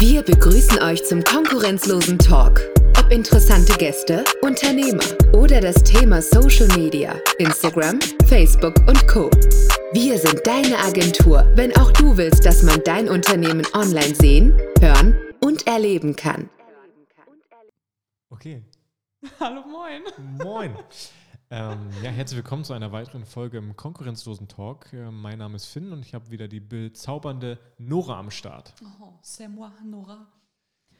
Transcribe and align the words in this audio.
Wir 0.00 0.22
begrüßen 0.22 0.80
euch 0.80 1.04
zum 1.04 1.24
konkurrenzlosen 1.24 2.20
Talk. 2.20 2.60
Ob 3.00 3.10
interessante 3.10 3.76
Gäste, 3.78 4.24
Unternehmer 4.42 5.02
oder 5.32 5.60
das 5.60 5.82
Thema 5.82 6.22
Social 6.22 6.68
Media, 6.78 7.16
Instagram, 7.40 7.98
Facebook 8.28 8.76
und 8.86 9.08
Co. 9.08 9.28
Wir 9.92 10.16
sind 10.18 10.46
deine 10.46 10.78
Agentur, 10.78 11.50
wenn 11.56 11.76
auch 11.76 11.90
du 11.90 12.16
willst, 12.16 12.46
dass 12.46 12.62
man 12.62 12.80
dein 12.84 13.08
Unternehmen 13.08 13.66
online 13.74 14.14
sehen, 14.14 14.56
hören 14.80 15.18
und 15.40 15.66
erleben 15.66 16.14
kann. 16.14 16.48
Okay. 18.30 18.62
Hallo, 19.40 19.64
moin. 19.66 20.02
Moin. 20.44 20.76
Ähm, 21.50 21.90
ja, 22.02 22.10
herzlich 22.10 22.36
willkommen 22.36 22.64
zu 22.64 22.74
einer 22.74 22.92
weiteren 22.92 23.24
Folge 23.24 23.58
im 23.58 23.74
konkurrenzlosen 23.74 24.48
Talk. 24.48 24.92
Äh, 24.92 25.10
mein 25.10 25.38
Name 25.38 25.56
ist 25.56 25.66
Finn 25.66 25.92
und 25.92 26.00
ich 26.00 26.12
habe 26.14 26.30
wieder 26.30 26.46
die 26.46 26.60
bezaubernde 26.60 27.58
Nora 27.78 28.18
am 28.18 28.30
Start. 28.30 28.74
Oh, 29.00 29.12
c'est 29.22 29.48
moi, 29.48 29.70
Nora. 29.84 30.26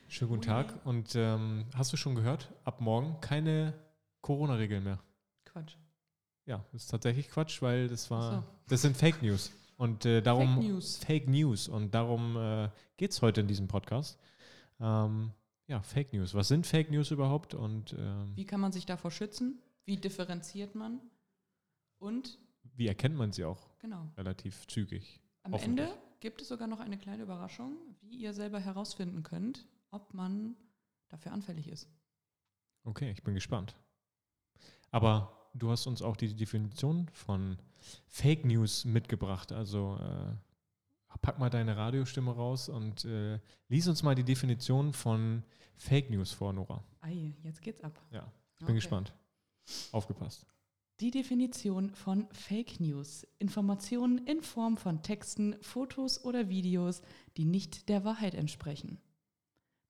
Schönen 0.09 0.31
guten 0.31 0.43
Tag. 0.43 0.75
Und 0.87 1.15
ähm, 1.17 1.67
hast 1.75 1.93
du 1.93 1.99
schon 1.99 2.15
gehört? 2.15 2.49
Ab 2.65 2.81
morgen 2.81 3.21
keine 3.21 3.75
Corona-Regeln 4.23 4.85
mehr. 4.85 5.01
Quatsch. 5.45 5.77
Ja, 6.47 6.65
das 6.73 6.85
ist 6.85 6.89
tatsächlich 6.89 7.29
Quatsch, 7.29 7.61
weil 7.61 7.89
das 7.89 8.11
war, 8.11 8.33
so. 8.33 8.45
das 8.69 8.81
sind 8.81 8.97
Fake 8.97 9.23
News. 9.23 9.53
Und 9.77 10.07
äh, 10.07 10.23
darum 10.23 10.55
Fake 10.55 10.69
News. 10.69 10.97
Fake 10.97 11.29
News. 11.29 11.69
Und 11.69 11.95
darum 11.95 12.37
äh, 12.37 12.71
geht 12.97 13.11
es 13.11 13.21
heute 13.21 13.43
in 13.43 13.49
diesem 13.49 13.69
Podcast. 13.69 14.19
Ähm, 14.81 15.33
ja, 15.67 15.83
Fake 15.83 16.15
News. 16.15 16.33
Was 16.33 16.49
sind 16.49 16.67
Fake 16.67 16.91
News 16.91 17.11
überhaupt? 17.11 17.53
Und 17.53 17.93
ähm, 17.99 18.33
Wie 18.35 18.47
kann 18.47 18.61
man 18.61 18.73
sich 18.73 18.87
davor 18.87 19.11
schützen? 19.11 19.61
Wie 19.89 19.97
differenziert 19.97 20.75
man? 20.75 21.01
Und, 21.99 22.39
wie 22.75 22.87
erkennt 22.89 23.17
man 23.17 23.33
sie 23.33 23.45
auch 23.47 23.71
genau, 23.79 24.07
relativ 24.19 24.67
zügig? 24.67 25.19
am. 25.45 25.55
Ende 25.55 25.89
gibt 26.21 26.43
es 26.43 26.49
sogar 26.49 26.69
noch 26.69 26.81
eine 26.81 26.99
kleine 26.99 27.23
Überraschung, 27.23 27.79
wie 28.03 28.19
ihr 28.19 28.35
selber 28.35 28.61
herausfinden 28.61 29.23
könnt, 29.23 29.67
ob 29.91 30.13
man 30.13 30.57
dafür 31.09 31.33
anfällig 31.33 31.69
ist. 31.69 31.89
Okay, 32.85 33.11
ich 33.13 33.23
bin 33.23 33.33
gespannt. 33.33 33.77
Aber 34.91 35.49
du 35.55 35.71
hast 35.71 35.87
uns 35.87 36.03
auch 36.03 36.19
die 36.19 36.35
Definition 36.37 37.09
von 37.15 37.57
Fake 38.09 38.45
News 38.45 38.85
mitgebracht. 38.85 39.53
Also 39.53 39.97
äh, 40.03 41.17
pack 41.23 41.39
mal 41.39 41.49
deine 41.49 41.79
Radiostimme 41.79 42.33
raus 42.33 42.69
und 42.69 43.07
äh, 43.07 43.41
lies 43.69 43.89
uns 43.89 44.03
mal 44.03 44.15
die 44.15 44.25
Definition 44.25 44.93
von 44.93 45.45
Fake 45.77 46.11
News 46.11 46.31
vor, 46.31 46.53
Nora. 46.53 46.85
Ei, 47.01 47.35
jetzt 47.43 47.63
geht's 47.63 47.83
ab. 47.83 47.99
Ja, 48.11 48.31
ich 48.53 48.59
bin 48.59 48.67
Okay. 48.69 48.75
gespannt. 48.75 49.15
Aufgepasst. 49.93 50.47
Die 51.01 51.11
Definition 51.11 51.95
von 51.95 52.27
Fake 52.33 52.81
News. 52.81 53.27
Informationen 53.39 54.27
in 54.27 54.43
Form 54.43 54.77
von 54.77 55.03
Texten, 55.03 55.57
Fotos 55.63 56.25
oder 56.25 56.49
Videos, 56.49 57.03
die 57.37 57.45
nicht 57.45 57.89
der 57.89 58.05
Wahrheit 58.05 58.35
entsprechen. 58.35 59.01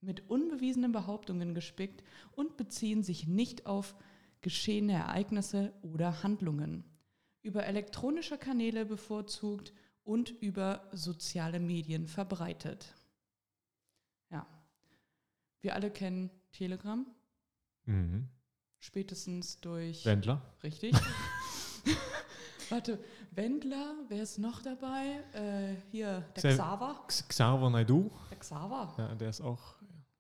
Mit 0.00 0.28
unbewiesenen 0.28 0.92
Behauptungen 0.92 1.54
gespickt 1.54 2.04
und 2.32 2.56
beziehen 2.56 3.02
sich 3.02 3.26
nicht 3.26 3.66
auf 3.66 3.96
geschehene 4.42 4.92
Ereignisse 4.92 5.72
oder 5.82 6.22
Handlungen. 6.22 6.84
Über 7.42 7.64
elektronische 7.64 8.36
Kanäle 8.36 8.84
bevorzugt 8.84 9.72
und 10.04 10.30
über 10.30 10.88
soziale 10.92 11.58
Medien 11.58 12.06
verbreitet. 12.06 12.94
Ja. 14.30 14.46
Wir 15.62 15.74
alle 15.74 15.90
kennen 15.90 16.30
Telegram, 16.52 17.06
Mhm. 17.88 18.28
Spätestens 18.80 19.60
durch. 19.60 20.04
Wendler? 20.04 20.40
Richtig. 20.62 20.94
Warte, 22.70 22.98
Wendler, 23.30 23.94
wer 24.08 24.22
ist 24.22 24.38
noch 24.38 24.60
dabei? 24.62 25.22
Äh, 25.32 25.76
hier, 25.90 26.20
der 26.36 26.40
Sehr- 26.42 26.52
Xaver. 26.54 27.04
Xaver 27.06 27.70
Naidu, 27.70 28.10
Der 28.30 28.38
Xaver. 28.38 28.94
ja, 28.98 29.14
der 29.14 29.30
ist 29.30 29.40
auch 29.40 29.76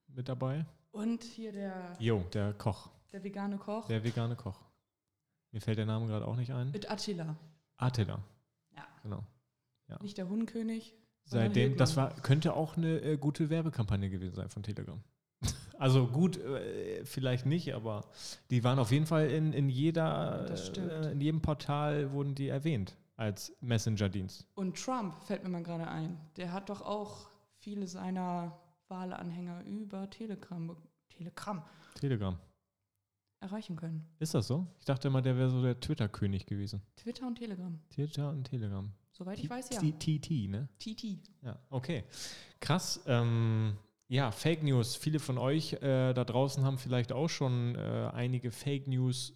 mit 0.08 0.28
dabei. 0.28 0.64
Und 0.90 1.22
hier 1.24 1.52
der, 1.52 1.92
Jo, 1.98 2.24
der 2.32 2.54
Koch, 2.54 2.90
der 3.12 3.22
vegane 3.22 3.58
Koch. 3.58 3.86
der 3.88 4.02
vegane 4.02 4.34
Koch. 4.36 4.58
Mir 5.52 5.60
fällt 5.60 5.78
der 5.78 5.86
Name 5.86 6.06
gerade 6.06 6.26
auch 6.26 6.36
nicht 6.36 6.52
ein. 6.52 6.70
mit 6.70 6.90
Attila. 6.90 7.36
Attila. 7.76 8.22
Ja. 8.74 8.86
Genau. 9.02 9.22
Nicht 10.02 10.18
der 10.18 10.28
Hundkönig. 10.28 10.94
sondern 11.24 11.48
Seitdem, 11.48 11.76
das 11.76 11.96
war, 11.96 12.14
könnte 12.20 12.54
auch 12.54 12.76
eine 12.76 13.00
äh, 13.00 13.16
gute 13.16 13.48
Werbekampagne 13.50 14.10
gewesen 14.10 14.34
sein 14.34 14.50
von 14.50 14.62
Telegram. 14.62 15.02
Also 15.78 16.08
gut, 16.08 16.36
äh, 16.38 17.04
vielleicht 17.04 17.46
nicht, 17.46 17.72
aber 17.74 18.04
die 18.50 18.64
waren 18.64 18.78
auf 18.78 18.90
jeden 18.90 19.06
Fall 19.06 19.30
in, 19.30 19.52
in 19.52 19.68
jeder, 19.68 20.50
äh, 20.50 21.12
in 21.12 21.20
jedem 21.20 21.40
Portal 21.40 22.12
wurden 22.12 22.34
die 22.34 22.48
erwähnt 22.48 22.96
als 23.16 23.52
Messenger-Dienst. 23.60 24.46
Und 24.54 24.76
Trump 24.76 25.14
fällt 25.24 25.42
mir 25.44 25.48
mal 25.50 25.62
gerade 25.62 25.86
ein. 25.88 26.18
Der 26.36 26.52
hat 26.52 26.68
doch 26.68 26.82
auch 26.82 27.28
viele 27.58 27.86
seiner 27.86 28.58
Wahlanhänger 28.88 29.64
über 29.64 30.08
Telegram, 30.10 30.76
Telegram 31.08 31.62
Telegram. 31.94 32.38
erreichen 33.40 33.76
können. 33.76 34.04
Ist 34.18 34.34
das 34.34 34.46
so? 34.46 34.66
Ich 34.78 34.84
dachte 34.84 35.08
immer, 35.08 35.22
der 35.22 35.36
wäre 35.36 35.50
so 35.50 35.62
der 35.62 35.78
Twitter-König 35.78 36.46
gewesen. 36.46 36.82
Twitter 36.96 37.26
und 37.26 37.36
Telegram. 37.36 37.78
Twitter 37.90 38.30
und 38.30 38.44
Telegram. 38.44 38.90
Soweit 39.12 39.38
ich 39.38 39.50
weiß, 39.50 39.70
ja. 39.70 39.80
TT, 39.80 40.48
ne? 40.48 40.68
TT. 40.78 41.18
Ja, 41.42 41.58
okay. 41.70 42.04
Krass. 42.60 43.00
Ähm, 43.06 43.76
ja, 44.08 44.30
Fake 44.30 44.62
News. 44.62 44.96
Viele 44.96 45.18
von 45.18 45.38
euch 45.38 45.74
äh, 45.74 46.12
da 46.14 46.24
draußen 46.24 46.64
haben 46.64 46.78
vielleicht 46.78 47.12
auch 47.12 47.28
schon 47.28 47.74
äh, 47.76 48.10
einige 48.12 48.50
Fake 48.50 48.88
News 48.88 49.34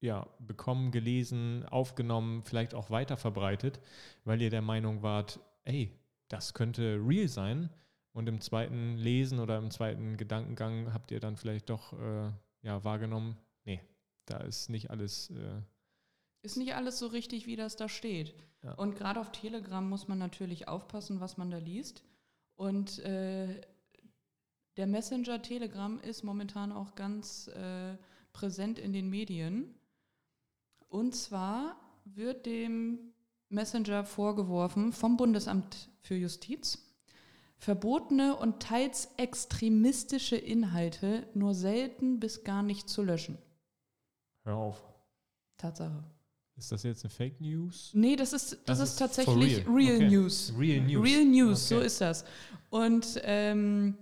ja, 0.00 0.26
bekommen, 0.40 0.90
gelesen, 0.90 1.64
aufgenommen, 1.68 2.42
vielleicht 2.42 2.74
auch 2.74 2.90
weiter 2.90 3.16
verbreitet, 3.16 3.80
weil 4.24 4.42
ihr 4.42 4.50
der 4.50 4.62
Meinung 4.62 5.02
wart, 5.02 5.40
ey, 5.64 5.92
das 6.28 6.54
könnte 6.54 7.00
real 7.04 7.28
sein. 7.28 7.70
Und 8.12 8.28
im 8.28 8.40
zweiten 8.40 8.96
Lesen 8.96 9.38
oder 9.38 9.56
im 9.58 9.70
zweiten 9.70 10.16
Gedankengang 10.16 10.92
habt 10.92 11.10
ihr 11.12 11.20
dann 11.20 11.36
vielleicht 11.36 11.70
doch 11.70 11.92
äh, 11.94 12.30
ja, 12.62 12.84
wahrgenommen, 12.84 13.36
nee, 13.64 13.80
da 14.26 14.38
ist 14.38 14.68
nicht 14.68 14.90
alles. 14.90 15.30
Äh, 15.30 15.62
Ist 16.42 16.56
nicht 16.56 16.74
alles 16.74 16.98
so 16.98 17.06
richtig, 17.06 17.46
wie 17.46 17.56
das 17.56 17.76
da 17.76 17.88
steht. 17.88 18.34
Ja. 18.62 18.74
Und 18.74 18.96
gerade 18.96 19.20
auf 19.20 19.32
Telegram 19.32 19.88
muss 19.88 20.08
man 20.08 20.18
natürlich 20.18 20.68
aufpassen, 20.68 21.20
was 21.20 21.36
man 21.36 21.50
da 21.50 21.58
liest. 21.58 22.04
Und 22.56 22.98
äh, 23.00 23.60
der 24.76 24.86
Messenger 24.86 25.42
Telegram 25.42 26.00
ist 26.00 26.22
momentan 26.24 26.72
auch 26.72 26.94
ganz 26.94 27.48
äh, 27.48 27.96
präsent 28.32 28.78
in 28.78 28.92
den 28.92 29.08
Medien. 29.10 29.74
Und 30.88 31.14
zwar 31.14 31.76
wird 32.04 32.46
dem 32.46 32.98
Messenger 33.48 34.04
vorgeworfen 34.04 34.92
vom 34.92 35.16
Bundesamt 35.16 35.88
für 36.00 36.14
Justiz, 36.14 36.78
verbotene 37.58 38.34
und 38.36 38.60
teils 38.60 39.08
extremistische 39.18 40.36
Inhalte 40.36 41.26
nur 41.34 41.54
selten 41.54 42.18
bis 42.18 42.44
gar 42.44 42.62
nicht 42.62 42.88
zu 42.88 43.02
löschen. 43.02 43.38
hör 44.44 44.56
auf. 44.56 44.82
Tatsache. 45.58 46.02
Ist 46.56 46.72
das 46.72 46.82
jetzt 46.82 47.04
eine 47.04 47.10
Fake 47.10 47.40
News? 47.40 47.90
Nee, 47.94 48.16
das 48.16 48.32
ist, 48.32 48.52
das, 48.52 48.64
Das 48.64 48.78
ist, 48.80 48.88
ist 48.90 48.96
tatsächlich 48.98 49.66
real. 49.66 49.74
Real, 49.76 49.96
Okay. 49.96 50.08
News. 50.10 50.52
Real 50.58 50.80
News. 50.84 51.04
Real 51.04 51.24
News, 51.24 51.68
so 51.68 51.76
Okay. 51.76 51.86
ist 51.86 52.00
das. 52.00 52.24
Und 52.70 53.20
ähm, 53.22 53.96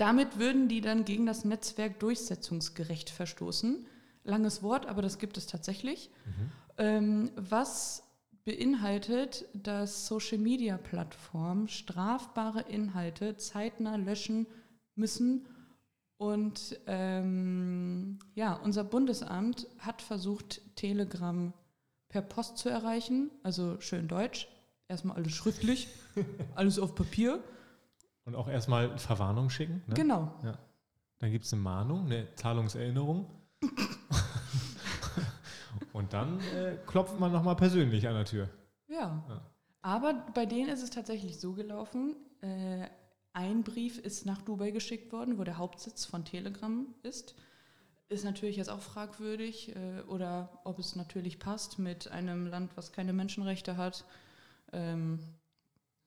damit 0.00 0.38
würden 0.38 0.68
die 0.68 0.80
dann 0.80 1.04
gegen 1.04 1.26
das 1.26 1.44
Netzwerk 1.44 2.00
Durchsetzungsgerecht 2.00 3.10
verstoßen. 3.10 3.86
Langes 4.24 4.62
Wort, 4.62 4.86
aber 4.86 5.02
das 5.02 5.18
gibt 5.18 5.36
es 5.36 5.46
tatsächlich. 5.46 6.10
Mhm. 6.24 6.52
Ähm, 6.78 7.30
was 7.36 8.02
beinhaltet, 8.44 9.44
dass 9.52 10.06
Social-Media-Plattformen 10.06 11.68
strafbare 11.68 12.62
Inhalte 12.62 13.36
zeitnah 13.36 13.96
löschen 13.96 14.46
müssen. 14.94 15.46
Und 16.16 16.80
ähm, 16.86 18.18
ja, 18.34 18.54
unser 18.54 18.84
Bundesamt 18.84 19.66
hat 19.78 20.00
versucht, 20.00 20.62
Telegram 20.76 21.52
per 22.08 22.22
Post 22.22 22.58
zu 22.58 22.68
erreichen, 22.68 23.30
also 23.42 23.80
schön 23.80 24.08
deutsch. 24.08 24.48
Erstmal 24.88 25.16
alles 25.16 25.32
schriftlich, 25.32 25.88
alles 26.54 26.78
auf 26.78 26.94
Papier. 26.94 27.42
Und 28.24 28.34
auch 28.34 28.48
erstmal 28.48 28.98
Verwarnung 28.98 29.50
schicken. 29.50 29.82
Ne? 29.86 29.94
Genau. 29.94 30.34
Dann 31.18 31.30
gibt 31.30 31.44
es 31.44 31.52
eine 31.52 31.62
Mahnung, 31.62 32.06
eine 32.06 32.34
Zahlungserinnerung. 32.34 33.30
Und 35.92 36.12
dann 36.12 36.40
äh, 36.54 36.76
klopft 36.86 37.18
man 37.18 37.32
nochmal 37.32 37.56
persönlich 37.56 38.06
an 38.08 38.14
der 38.14 38.24
Tür. 38.24 38.48
Ja. 38.88 39.22
Ja. 39.28 39.42
Aber 39.82 40.14
bei 40.34 40.46
denen 40.46 40.68
ist 40.68 40.82
es 40.82 40.90
tatsächlich 40.90 41.38
so 41.38 41.52
gelaufen. 41.52 42.16
Äh, 42.42 42.88
ein 43.32 43.62
Brief 43.62 43.98
ist 43.98 44.26
nach 44.26 44.42
Dubai 44.42 44.70
geschickt 44.70 45.12
worden, 45.12 45.38
wo 45.38 45.44
der 45.44 45.58
Hauptsitz 45.58 46.04
von 46.04 46.24
Telegram 46.24 46.86
ist. 47.02 47.34
Ist 48.08 48.24
natürlich 48.24 48.56
jetzt 48.56 48.70
auch 48.70 48.80
fragwürdig 48.80 49.74
äh, 49.76 50.00
oder 50.08 50.60
ob 50.64 50.78
es 50.78 50.96
natürlich 50.96 51.38
passt 51.38 51.78
mit 51.78 52.08
einem 52.08 52.46
Land, 52.46 52.76
was 52.76 52.92
keine 52.92 53.12
Menschenrechte 53.12 53.76
hat, 53.76 54.04
ähm, 54.72 55.20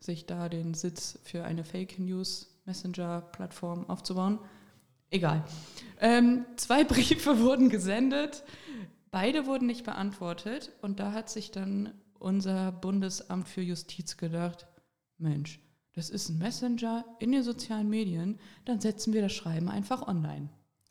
sich 0.04 0.26
da 0.26 0.50
den 0.50 0.74
Sitz 0.74 1.20
für 1.24 1.44
eine 1.44 1.64
Fake 1.64 2.00
News 2.00 2.50
Messenger 2.66 3.22
Plattform 3.22 3.90
aufzubauen. 3.90 4.40
Egal. 5.10 5.44
Ähm, 6.00 6.46
zwei 6.56 6.84
Briefe 6.84 7.40
wurden 7.40 7.70
gesendet. 7.70 8.44
Beide 9.12 9.46
wurden 9.46 9.68
nicht 9.68 9.84
beantwortet 9.84 10.72
und 10.82 11.00
da 11.00 11.12
hat 11.12 11.30
sich 11.30 11.52
dann 11.52 11.94
unser 12.18 12.72
Bundesamt 12.72 13.48
für 13.48 13.62
Justiz 13.62 14.18
gedacht, 14.18 14.66
Mensch, 15.18 15.60
das 15.94 16.10
ist 16.10 16.30
ein 16.30 16.40
Messenger 16.40 17.06
in 17.20 17.32
den 17.32 17.44
sozialen 17.44 17.90
Medien, 17.90 18.40
dann 18.66 18.80
setzen 18.80 19.14
wir 19.14 19.22
das 19.22 19.34
Schreiben 19.34 19.70
einfach 19.70 20.08
online. 20.08 20.50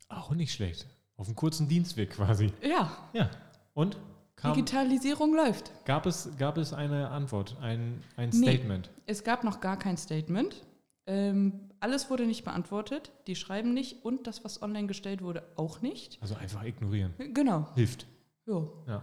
Auch 0.08 0.30
nicht 0.32 0.52
schlecht. 0.52 0.86
Auf 1.16 1.26
einem 1.26 1.36
kurzen 1.36 1.68
Dienstweg 1.68 2.10
quasi. 2.10 2.52
Ja, 2.62 3.08
Ja. 3.12 3.30
Und? 3.74 3.96
Kam, 4.42 4.54
Digitalisierung 4.54 5.34
läuft. 5.34 5.72
gab, 5.84 6.04
es, 6.06 6.28
gab 6.38 6.58
es 6.58 6.72
eine 6.72 7.08
Antwort, 7.10 7.56
ein, 7.60 8.02
ein 8.16 8.30
Nee. 8.34 8.48
Statement? 8.56 8.90
Es 9.06 9.24
gab 9.24 9.44
noch 9.44 9.60
gar 9.60 9.78
kein 9.78 9.96
Statement. 9.96 10.62
Ähm, 11.06 11.70
alles 11.80 12.10
wurde 12.10 12.26
nicht 12.26 12.44
beantwortet. 12.44 13.10
Die 13.26 13.34
schreiben 13.36 13.72
nicht 13.72 14.04
und 14.04 14.26
das, 14.26 14.44
was 14.44 14.62
online 14.62 14.86
gestellt 14.86 15.22
wurde, 15.22 15.42
auch 15.56 15.80
nicht. 15.80 16.18
Also 16.20 16.34
einfach 16.34 16.62
ignorieren. 16.64 17.14
Genau. 17.32 17.68
Hilft. 17.74 18.06
Jo. 18.46 18.72
Ja. 18.86 19.02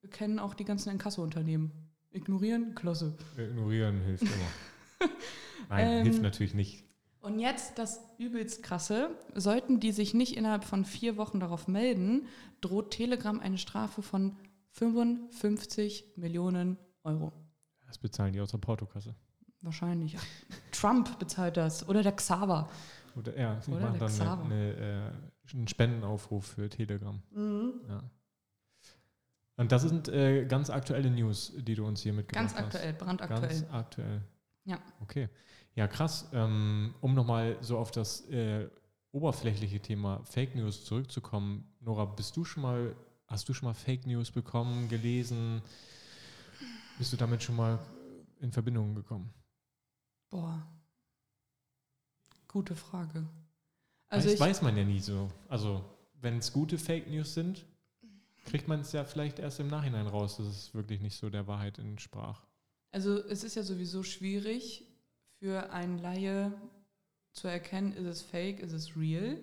Wir 0.00 0.10
kennen 0.10 0.38
auch 0.38 0.54
die 0.54 0.64
ganzen 0.64 0.90
Inkasso-Unternehmen. 0.90 1.72
Ignorieren, 2.12 2.74
klasse. 2.74 3.16
Ignorieren 3.36 4.00
hilft 4.02 4.22
immer. 4.22 5.10
Nein, 5.68 5.88
Ähm, 5.88 6.02
hilft 6.04 6.22
natürlich 6.22 6.54
nicht. 6.54 6.84
Und 7.20 7.40
jetzt 7.40 7.78
das 7.78 8.00
übelst 8.18 8.62
krasse. 8.62 9.10
Sollten 9.34 9.80
die 9.80 9.90
sich 9.92 10.14
nicht 10.14 10.36
innerhalb 10.36 10.62
von 10.64 10.84
vier 10.84 11.16
Wochen 11.16 11.40
darauf 11.40 11.66
melden, 11.66 12.26
droht 12.60 12.92
Telegram 12.92 13.40
eine 13.40 13.58
Strafe 13.58 14.00
von 14.02 14.36
55 14.76 16.16
Millionen 16.16 16.76
Euro. 17.02 17.32
Das 17.86 17.98
bezahlen 17.98 18.32
die 18.32 18.40
aus 18.40 18.50
der 18.50 18.58
Portokasse. 18.58 19.14
Wahrscheinlich. 19.62 20.16
Trump 20.70 21.18
bezahlt 21.18 21.56
das. 21.56 21.88
Oder 21.88 22.02
der 22.02 22.12
Xaver. 22.12 22.68
Oder, 23.16 23.38
ja, 23.38 23.54
die 23.66 23.70
Oder 23.70 23.80
machen 23.80 23.92
der 23.92 24.00
dann 24.00 24.08
Xaver. 24.08 24.44
eine, 24.44 24.54
eine, 24.54 25.12
äh, 25.50 25.54
einen 25.56 25.68
Spendenaufruf 25.68 26.46
für 26.46 26.68
Telegram. 26.68 27.22
Ja. 27.88 28.02
Und 29.56 29.72
das 29.72 29.82
sind 29.82 30.08
äh, 30.08 30.44
ganz 30.44 30.68
aktuelle 30.68 31.10
News, 31.10 31.54
die 31.56 31.74
du 31.74 31.86
uns 31.86 32.02
hier 32.02 32.12
mitgebracht 32.12 32.48
Ganz 32.48 32.54
hast. 32.54 32.64
aktuell, 32.64 32.92
brandaktuell. 32.92 33.40
Ganz 33.40 33.66
aktuell. 33.70 34.22
Ja. 34.64 34.78
Okay. 35.00 35.30
Ja, 35.74 35.88
krass. 35.88 36.28
Ähm, 36.32 36.94
um 37.00 37.14
nochmal 37.14 37.56
so 37.62 37.78
auf 37.78 37.90
das 37.90 38.28
äh, 38.28 38.68
oberflächliche 39.12 39.80
Thema 39.80 40.22
Fake 40.24 40.54
News 40.54 40.84
zurückzukommen. 40.84 41.64
Nora, 41.80 42.04
bist 42.04 42.36
du 42.36 42.44
schon 42.44 42.62
mal, 42.62 42.94
hast 43.26 43.48
du 43.48 43.54
schon 43.54 43.68
mal 43.68 43.74
Fake 43.74 44.06
News 44.06 44.30
bekommen, 44.30 44.88
gelesen? 44.88 45.62
Bist 46.98 47.12
du 47.12 47.16
damit 47.16 47.42
schon 47.42 47.56
mal 47.56 47.78
in 48.40 48.52
Verbindung 48.52 48.94
gekommen? 48.94 49.32
Boah. 50.30 50.66
Gute 52.48 52.74
Frage. 52.74 53.26
Also 54.08 54.30
weiß, 54.30 54.40
weiß 54.40 54.62
man 54.62 54.76
ja 54.76 54.84
nie 54.84 55.00
so. 55.00 55.30
Also, 55.48 55.84
wenn 56.20 56.38
es 56.38 56.52
gute 56.52 56.78
Fake 56.78 57.08
News 57.08 57.34
sind, 57.34 57.66
kriegt 58.44 58.68
man 58.68 58.80
es 58.80 58.92
ja 58.92 59.04
vielleicht 59.04 59.38
erst 59.38 59.60
im 59.60 59.68
Nachhinein 59.68 60.06
raus, 60.06 60.36
dass 60.36 60.46
es 60.46 60.74
wirklich 60.74 61.00
nicht 61.00 61.16
so 61.16 61.28
der 61.28 61.46
Wahrheit 61.46 61.78
entsprach. 61.78 62.46
also 62.92 63.18
es 63.28 63.44
ist 63.44 63.56
ja 63.56 63.62
sowieso 63.62 64.02
schwierig 64.02 64.84
für 65.38 65.70
einen 65.70 65.98
Laie 65.98 66.52
zu 67.32 67.48
erkennen, 67.48 67.92
ist 67.92 68.06
es 68.06 68.22
fake, 68.22 68.60
ist 68.60 68.72
es 68.72 68.96
real. 68.96 69.42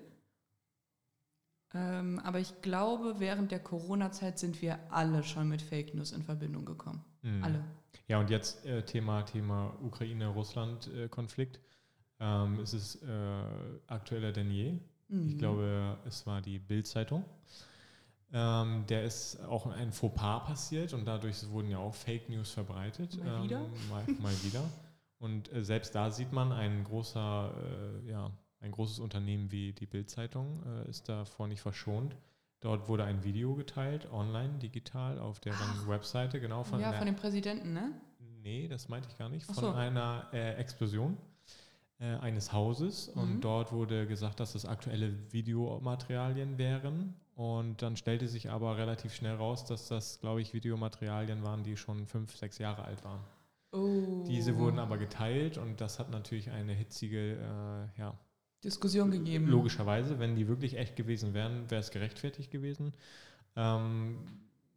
Ähm, 1.76 2.20
aber 2.20 2.40
ich 2.40 2.62
glaube, 2.62 3.16
während 3.20 3.52
der 3.52 3.60
Corona-Zeit 3.60 4.38
sind 4.38 4.62
wir 4.62 4.78
alle 4.92 5.24
schon 5.24 5.50
mit 5.50 5.62
Fake 5.62 5.96
News 5.96 6.12
in 6.12 6.22
Verbindung 6.24 6.66
gekommen. 6.66 7.04
Mhm. 7.24 7.44
Alle. 7.44 7.64
Ja, 8.08 8.20
und 8.20 8.30
jetzt 8.30 8.66
äh, 8.66 8.84
Thema, 8.86 9.24
Thema 9.24 9.74
Ukraine-Russland-Konflikt. 9.82 11.60
ähm, 12.20 12.60
es 12.60 12.74
ist 12.74 13.02
äh, 13.04 13.08
aktueller 13.88 14.32
denn 14.32 14.52
je. 14.52 14.74
Ich 15.10 15.36
Mhm. 15.36 15.38
glaube, 15.38 15.98
es 16.06 16.26
war 16.26 16.42
die 16.42 16.58
Bild-Zeitung. 16.60 17.24
Ähm, 18.32 18.86
der 18.88 19.04
ist 19.04 19.40
auch 19.44 19.68
ein 19.68 19.92
Fauxpas 19.92 20.46
passiert 20.46 20.94
und 20.94 21.06
dadurch 21.06 21.48
wurden 21.50 21.70
ja 21.70 21.78
auch 21.78 21.94
Fake 21.94 22.30
News 22.30 22.50
verbreitet. 22.52 23.24
Mal 23.24 23.38
ähm, 23.38 23.44
wieder? 23.44 23.60
Mal, 23.90 24.06
mal 24.20 24.34
wieder. 24.44 24.64
Und 25.20 25.54
äh, 25.54 25.64
selbst 25.64 25.96
da 25.96 26.12
sieht 26.12 26.34
man, 26.34 26.52
ein 26.52 26.84
großer, 26.84 27.54
äh, 28.06 28.12
ja, 28.12 28.30
ein 28.64 28.72
großes 28.72 29.00
Unternehmen 29.00 29.52
wie 29.52 29.74
die 29.74 29.86
Bild-Zeitung 29.86 30.64
äh, 30.66 30.90
ist 30.90 31.08
davor 31.10 31.48
nicht 31.48 31.62
verschont. 31.62 32.16
Dort 32.62 32.88
wurde 32.88 33.04
ein 33.04 33.24
Video 33.24 33.56
geteilt, 33.56 34.10
online, 34.12 34.58
digital, 34.60 35.20
auf 35.20 35.40
deren. 35.42 35.58
Webseite, 35.88 36.40
genau 36.40 36.64
von 36.64 36.80
ja, 36.80 36.88
einer- 36.90 36.98
von 36.98 37.06
dem 37.06 37.16
Präsidenten, 37.18 37.74
ne? 37.74 37.92
Nee, 38.42 38.68
das 38.68 38.90
meinte 38.90 39.10
ich 39.10 39.18
gar 39.18 39.30
nicht. 39.30 39.46
Von 39.46 39.56
so. 39.56 39.72
einer 39.72 40.28
äh, 40.34 40.54
Explosion 40.56 41.18
äh, 42.00 42.16
eines 42.16 42.52
Hauses. 42.54 43.10
Und 43.10 43.36
Mhm. 43.36 43.42
dort 43.42 43.72
wurde 43.72 44.08
gesagt, 44.08 44.40
dass 44.40 44.54
das 44.54 44.66
aktuelle 44.66 45.14
Videomaterialien 45.32 46.58
wären. 46.58 47.16
Und 47.36 47.82
dann 47.82 47.98
stellte 47.98 48.28
sich 48.28 48.50
aber 48.50 48.78
relativ 48.78 49.14
schnell 49.14 49.36
raus, 49.36 49.66
dass 49.66 49.88
das, 49.88 50.20
glaube 50.22 50.42
ich, 50.42 50.54
Videomaterialien 50.54 51.44
waren, 51.44 51.64
die 51.64 51.76
schon 51.78 52.06
fünf, 52.06 52.36
sechs 52.36 52.60
Jahre 52.60 52.84
alt 52.86 53.04
waren. 53.04 53.20
Oh. 53.72 54.24
Diese 54.28 54.58
wurden 54.58 54.78
aber 54.78 54.98
geteilt 55.00 55.58
und 55.58 55.82
das 55.82 55.98
hat 56.00 56.12
natürlich 56.12 56.52
eine 56.52 56.74
hitzige, 56.74 57.34
äh, 57.38 58.00
ja, 58.00 58.14
Diskussion 58.64 59.12
gegeben. 59.12 59.48
logischerweise, 59.48 60.20
wenn 60.20 60.36
die 60.36 60.48
wirklich 60.48 60.78
echt 60.78 60.96
gewesen 60.96 61.34
wären, 61.34 61.70
wäre 61.70 61.82
es 61.82 61.92
gerechtfertigt 61.92 62.50
gewesen. 62.52 62.94
Ähm, 63.56 64.18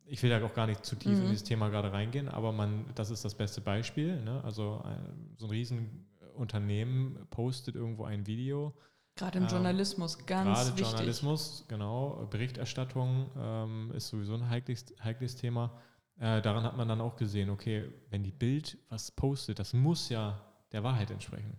ich 0.07 0.23
will 0.23 0.31
da 0.31 0.45
auch 0.45 0.55
gar 0.55 0.67
nicht 0.67 0.85
zu 0.85 0.97
tief 0.97 1.13
in 1.13 1.25
Mhm. 1.25 1.31
dieses 1.31 1.45
Thema 1.45 1.69
gerade 1.69 1.93
reingehen, 1.93 2.29
aber 2.29 2.53
man, 2.53 2.85
das 2.95 3.11
ist 3.11 3.25
das 3.25 3.35
beste 3.35 3.61
Beispiel. 3.61 4.21
Ne? 4.23 4.43
Also 4.45 4.81
ein, 4.85 5.35
so 5.37 5.47
ein 5.47 5.51
Riesenunternehmen 5.51 7.27
postet 7.31 7.75
irgendwo 7.75 8.05
ein 8.05 8.27
Video. 8.27 8.73
Gerade 9.17 9.39
im 9.39 9.45
Ähm, 9.45 9.51
Journalismus, 9.51 10.19
ganz 10.27 10.59
Gerade 10.59 10.69
wichtig. 10.79 10.87
Journalismus, 10.93 11.65
genau, 11.69 12.27
Berichterstattung 12.31 13.31
ähm, 13.39 13.93
ist 13.95 14.09
sowieso 14.09 14.35
ein 14.35 14.49
heikles, 14.51 14.85
heikles 15.03 15.37
Thema. 15.37 15.73
Äh, 16.19 16.41
daran 16.43 16.65
hat 16.65 16.77
man 16.77 16.89
dann 16.89 17.01
auch 17.01 17.17
gesehen, 17.17 17.51
okay, 17.51 17.91
wenn 18.11 18.23
die 18.23 18.31
Bild 18.33 18.79
was 18.91 19.11
postet, 19.11 19.59
das 19.59 19.73
muss 19.73 20.09
ja 20.09 20.41
der 20.73 20.83
Wahrheit 20.85 21.11
entsprechen. 21.11 21.55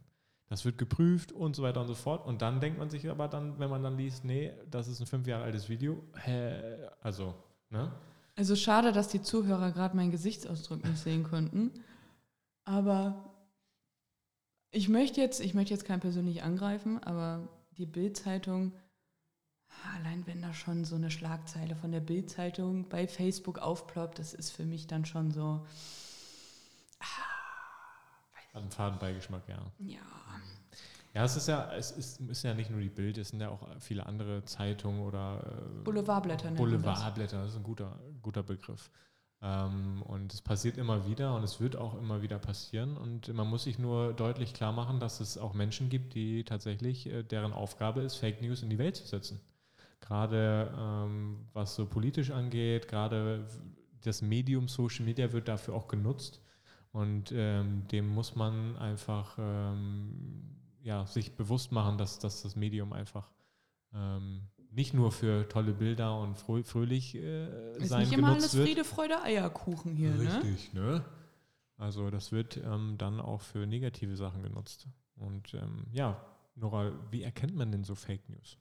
Das 0.50 0.64
wird 0.64 0.78
geprüft 0.78 1.32
und 1.34 1.56
so 1.56 1.64
weiter 1.64 1.82
und 1.82 1.88
so 1.88 1.96
fort. 1.96 2.26
Und 2.26 2.42
dann 2.42 2.62
denkt 2.62 2.80
man 2.80 2.90
sich 2.90 3.10
aber 3.10 3.28
dann, 3.28 3.60
wenn 3.60 3.70
man 3.70 3.84
dann 3.84 3.98
liest, 3.98 4.24
nee, 4.24 4.54
das 4.72 4.88
ist 4.88 5.02
ein 5.02 5.08
fünf 5.08 5.28
Jahre 5.28 5.44
altes 5.44 5.68
Video. 5.68 6.02
Hä? 6.16 6.88
Also, 7.02 7.34
ne? 7.70 7.92
Also 8.36 8.56
schade, 8.56 8.92
dass 8.92 9.10
die 9.10 9.22
Zuhörer 9.22 9.72
gerade 9.72 9.96
meinen 9.96 10.12
Gesichtsausdruck 10.12 10.86
nicht 10.86 11.00
sehen 11.00 11.24
konnten. 11.24 11.72
Aber 12.64 13.34
ich 14.72 14.90
möchte 14.90 15.20
jetzt, 15.20 15.42
ich 15.42 15.54
möchte 15.54 15.74
jetzt 15.74 15.86
keinen 15.86 16.02
persönlich 16.02 16.44
angreifen, 16.44 17.02
aber 17.04 17.48
die 17.78 17.86
Bild-Zeitung, 17.86 18.74
allein 19.96 20.26
wenn 20.28 20.42
da 20.42 20.54
schon 20.54 20.86
so 20.86 20.96
eine 20.96 21.12
Schlagzeile 21.12 21.76
von 21.76 21.92
der 21.92 22.00
Bild-Zeitung 22.00 22.88
bei 22.90 23.08
Facebook 23.08 23.60
aufploppt, 23.60 24.20
das 24.20 24.34
ist 24.34 24.52
für 24.52 24.66
mich 24.66 24.88
dann 24.88 25.06
schon 25.06 25.32
so, 25.32 25.66
Hat 28.58 28.64
einen 28.64 28.72
Fadenbeigeschmack, 28.72 29.48
ja. 29.48 29.60
ja. 29.80 30.00
Ja, 31.14 31.24
es 31.24 31.36
ist 31.36 31.48
ja, 31.48 31.72
es 31.74 31.92
ist, 31.92 32.20
ist 32.22 32.44
ja 32.44 32.54
nicht 32.54 32.70
nur 32.70 32.80
die 32.80 32.90
Bild, 32.90 33.18
es 33.18 33.30
sind 33.30 33.42
ja 33.42 33.50
auch 33.50 33.68
viele 33.80 34.06
andere 34.06 34.44
Zeitungen 34.46 35.02
oder 35.02 35.42
äh, 35.46 35.84
Boulevardblätter. 35.84 36.52
Boulevardblätter, 36.52 37.42
das 37.42 37.52
ist 37.52 37.58
ein 37.58 37.64
guter, 37.64 37.98
guter 38.22 38.44
Begriff. 38.44 38.92
Ähm, 39.42 40.02
und 40.04 40.34
es 40.34 40.42
passiert 40.42 40.78
immer 40.78 41.08
wieder 41.08 41.36
und 41.36 41.44
es 41.44 41.60
wird 41.60 41.76
auch 41.76 41.98
immer 41.98 42.22
wieder 42.22 42.40
passieren. 42.40 42.98
Und 42.98 43.34
man 43.34 43.48
muss 43.48 43.64
sich 43.64 43.80
nur 43.80 44.14
deutlich 44.14 44.54
klar 44.54 44.74
machen, 44.74 45.00
dass 45.00 45.20
es 45.20 45.38
auch 45.38 45.54
Menschen 45.54 45.90
gibt, 45.90 46.14
die 46.14 46.44
tatsächlich, 46.44 47.08
äh, 47.08 47.24
deren 47.24 47.54
Aufgabe 47.54 48.02
ist, 48.02 48.16
Fake 48.16 48.42
News 48.42 48.64
in 48.64 48.70
die 48.70 48.78
Welt 48.78 48.96
zu 48.96 49.06
setzen. 49.06 49.40
Gerade 50.02 50.74
ähm, 50.78 51.48
was 51.54 51.76
so 51.76 51.86
politisch 51.86 52.32
angeht, 52.32 52.88
gerade 52.88 53.48
das 54.04 54.22
Medium 54.22 54.68
Social 54.68 55.06
Media 55.06 55.32
wird 55.32 55.48
dafür 55.48 55.74
auch 55.74 55.88
genutzt. 55.88 56.42
Und 56.98 57.32
ähm, 57.32 57.88
dem 57.90 58.08
muss 58.08 58.36
man 58.36 58.76
einfach 58.78 59.38
ähm, 59.40 60.58
ja, 60.82 61.06
sich 61.06 61.36
bewusst 61.36 61.72
machen, 61.72 62.00
dass, 62.00 62.18
dass 62.18 62.42
das 62.42 62.56
Medium 62.56 62.92
einfach 62.92 63.30
ähm, 63.94 64.48
nicht 64.72 64.96
nur 64.96 65.12
für 65.12 65.48
tolle 65.48 65.74
Bilder 65.74 66.20
und 66.20 66.40
frö 66.40 66.64
fröhlich 66.64 67.14
äh, 67.14 67.78
Ist 67.78 67.90
sein 67.90 68.00
nicht 68.00 68.14
immer 68.14 68.30
alles 68.30 68.56
wird. 68.56 68.68
Friede, 68.68 68.84
Freude, 68.84 69.22
Eierkuchen 69.22 69.96
hier, 69.96 70.10
ne? 70.10 70.38
Richtig, 70.38 70.74
ne? 70.74 71.06
Also 71.78 72.10
das 72.10 72.32
wird 72.32 72.58
ähm, 72.58 72.96
dann 72.98 73.20
auch 73.20 73.42
für 73.42 73.68
negative 73.68 74.16
Sachen 74.18 74.42
genutzt. 74.42 74.88
Und 75.18 75.54
ähm, 75.54 75.86
ja, 75.92 76.20
Nora, 76.56 76.92
wie 77.12 77.22
erkennt 77.22 77.56
man 77.56 77.72
denn 77.72 77.84
so 77.84 77.94
Fake 77.94 78.28
News? 78.28 78.58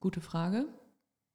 Gute 0.00 0.22
Frage. 0.22 0.64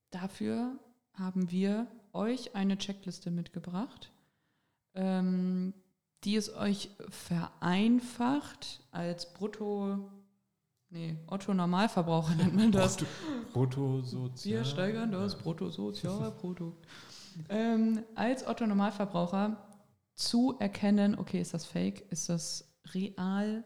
Dafür 0.10 0.80
haben 1.14 1.52
wir 1.52 1.86
euch 2.14 2.56
eine 2.56 2.80
Checkliste 2.80 3.30
mitgebracht, 3.30 4.12
ähm, 4.96 5.76
die 6.24 6.36
es 6.36 6.54
euch 6.54 6.90
vereinfacht 7.10 8.82
als 8.92 9.34
Brutto, 9.34 9.98
nee, 10.90 11.18
Otto-Normalverbraucher 11.28 12.36
nennt 12.36 12.56
man 12.56 12.72
das. 12.72 12.98
Bruttosozial. 13.54 14.60
Wir 14.60 14.66
steigern 14.66 15.12
das 15.12 15.36
Bruttosozialprodukt. 15.38 16.88
ähm, 17.50 18.04
als 18.16 18.46
Otto-Normalverbraucher 18.46 19.58
zu 20.14 20.56
erkennen, 20.60 21.18
okay, 21.18 21.42
ist 21.42 21.54
das 21.54 21.66
fake, 21.66 22.06
ist 22.12 22.30
das 22.30 22.72
real, 22.94 23.64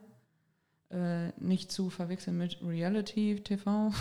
äh, 0.90 1.30
nicht 1.40 1.72
zu 1.72 1.90
verwechseln 1.90 2.38
mit 2.38 2.62
Reality 2.62 3.42
TV. 3.44 3.92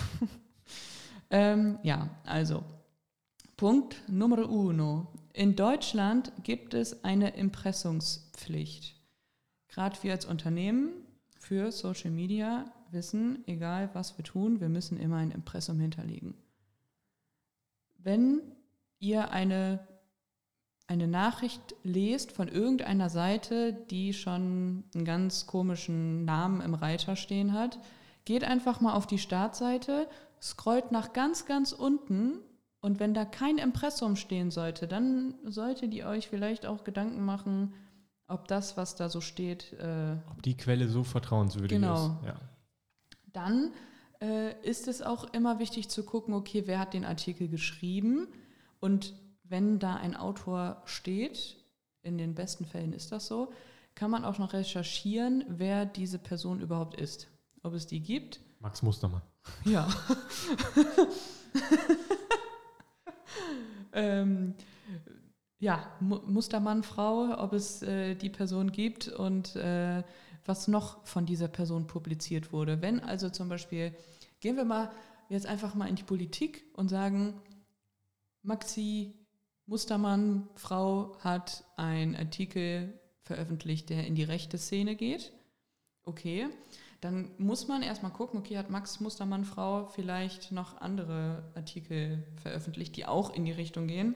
ähm, 1.31 1.79
ja, 1.83 2.11
also 2.25 2.63
Punkt 3.57 4.03
Nummer 4.09 4.51
uno. 4.51 5.07
In 5.33 5.55
Deutschland 5.55 6.33
gibt 6.43 6.75
es 6.75 7.05
eine 7.05 7.37
Impressungspflicht. 7.37 8.97
Gerade 9.69 9.97
wir 10.03 10.11
als 10.11 10.27
Unternehmen 10.27 10.91
für 11.39 11.71
Social 11.71 12.11
Media 12.11 12.65
wissen, 12.91 13.45
egal 13.47 13.91
was 13.93 14.19
wir 14.19 14.25
tun, 14.25 14.61
wir 14.61 14.69
müssen 14.69 14.99
immer 14.99 15.19
ein 15.19 15.31
Impressum 15.31 15.79
hinterlegen. 15.79 16.35
Wenn 17.97 18.41
ihr 18.99 19.31
eine, 19.31 19.87
eine 20.89 21.07
Nachricht 21.07 21.77
lest 21.85 22.33
von 22.33 22.49
irgendeiner 22.49 23.09
Seite, 23.09 23.73
die 23.73 24.15
schon 24.15 24.83
einen 24.95 25.05
ganz 25.05 25.47
komischen 25.47 26.25
Namen 26.25 26.61
im 26.61 26.75
Reiter 26.75 27.15
stehen 27.15 27.53
hat, 27.53 27.79
geht 28.25 28.43
einfach 28.43 28.81
mal 28.81 28.95
auf 28.95 29.07
die 29.07 29.19
Startseite, 29.19 30.09
scrollt 30.43 30.91
nach 30.91 31.13
ganz, 31.13 31.47
ganz 31.47 31.73
unten 31.73 32.41
und 32.85 33.01
wenn 33.01 33.15
da 33.15 33.25
kein 33.25 33.57
Impressum 33.57 34.15
stehen 34.15 34.51
sollte, 34.51 34.87
dann 34.87 35.33
solltet 35.45 35.95
ihr 35.95 36.07
euch 36.07 36.29
vielleicht 36.29 36.67
auch 36.67 36.85
Gedanken 36.85 37.25
machen, 37.25 37.73
ob 38.27 38.47
das, 38.47 38.77
was 38.77 38.95
da 38.95 39.09
so 39.09 39.23
steht, 39.23 39.73
äh, 39.73 40.17
Ob 40.31 40.43
die 40.43 40.55
Quelle 40.55 40.87
so 40.89 41.03
vertrauenswürdig 41.03 41.79
Genau. 41.81 41.95
ist. 41.95 42.27
Ja. 42.27 42.37
dann 43.33 43.73
äh, 44.21 44.53
ist 44.69 44.87
es 44.87 45.01
auch 45.01 45.33
immer 45.33 45.59
wichtig 45.61 45.89
zu 45.89 46.05
gucken, 46.05 46.35
okay, 46.35 46.65
wer 46.67 46.79
hat 46.79 46.93
den 46.93 47.07
Artikel 47.07 47.49
geschrieben 47.49 48.29
und 48.81 49.15
wenn 49.45 49.79
da 49.79 49.95
ein 49.97 50.15
Autor 50.15 50.83
steht, 50.85 51.57
in 52.03 52.19
den 52.19 52.35
besten 52.35 52.67
Fällen 52.67 52.93
ist 52.93 53.13
das 53.13 53.27
so, 53.27 53.51
kann 53.95 54.11
man 54.11 54.27
auch 54.27 54.37
noch 54.37 54.53
recherchieren, 54.53 55.43
wer 55.49 55.87
diese 55.87 56.19
Person 56.19 56.61
überhaupt 56.61 57.01
ist. 57.01 57.29
Ob 57.63 57.73
es 57.73 57.87
die 57.87 58.01
gibt. 58.01 58.41
Max 58.61 58.83
Mustermann. 58.83 59.23
Ja. 59.65 59.89
ähm, 63.95 64.55
ja, 65.59 65.91
Mu 66.01 66.21
Mustermann, 66.27 66.83
Frau, 66.83 67.39
ob 67.39 67.53
es 67.53 67.83
äh, 67.83 68.15
die 68.15 68.31
Person 68.31 68.71
gibt 68.71 69.09
und 69.09 69.57
äh, 69.57 70.03
was 70.45 70.69
noch 70.69 71.07
von 71.07 71.25
dieser 71.25 71.49
Person 71.49 71.87
publiziert 71.87 72.53
wurde. 72.53 72.83
Wenn 72.83 73.01
also 73.01 73.31
zum 73.31 73.49
Beispiel, 73.49 73.95
gehen 74.41 74.57
wir 74.57 74.65
mal 74.65 74.91
jetzt 75.29 75.47
einfach 75.47 75.75
mal 75.75 75.89
in 75.89 75.97
die 75.97 76.03
Politik 76.03 76.65
und 76.75 76.89
sagen, 76.89 77.41
Maxi 78.43 79.15
Mustermann, 79.67 80.49
Frau, 80.55 81.17
hat 81.21 81.65
einen 81.77 82.15
Artikel 82.15 83.01
veröffentlicht, 83.23 83.89
der 83.89 84.07
in 84.07 84.15
die 84.15 84.23
rechte 84.25 84.59
Szene 84.59 84.97
geht. 84.97 85.33
Okay, 86.05 86.49
dann 87.05 87.33
muss 87.37 87.69
man 87.69 87.83
erstmal 87.83 88.13
gucken, 88.13 88.41
okay, 88.41 88.57
hat 88.57 88.71
Max 88.71 88.99
Mustermann, 88.99 89.45
Frau 89.45 89.89
vielleicht 89.89 90.53
noch 90.53 90.81
andere 90.81 91.45
Artikel 91.55 92.27
veröffentlicht, 92.43 92.97
die 92.97 93.05
auch 93.05 93.35
in 93.35 93.45
die 93.45 93.53
Richtung 93.53 93.87
gehen. 93.87 94.15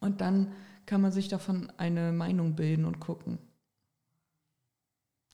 Und 0.00 0.20
dann 0.20 0.50
kann 0.84 1.00
man 1.00 1.12
sich 1.12 1.28
davon 1.28 1.72
eine 1.76 2.10
Meinung 2.10 2.56
bilden 2.56 2.86
und 2.86 2.98
gucken. 2.98 3.38